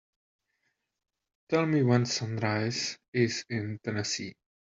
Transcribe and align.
Tell 1.49 1.67
me 1.67 1.83
when 1.83 2.07
sunrise 2.07 2.97
is 3.13 3.45
in 3.51 3.77
Tennessee 3.83 4.33